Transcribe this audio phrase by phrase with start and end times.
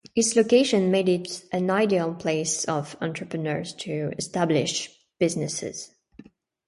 [0.15, 4.89] Its location made it an ideal place of entrepreneurs to establish
[5.19, 5.91] businesses.